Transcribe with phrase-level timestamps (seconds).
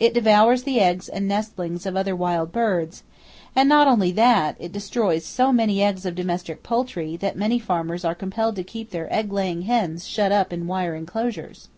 [0.00, 3.04] It devours the eggs and nestlings of other wild birds,
[3.54, 8.04] and not only that, it destroys so many eggs of domestic poultry that many farmers
[8.04, 11.68] are compelled to keep their egg laying hens shut up in wire enclosures!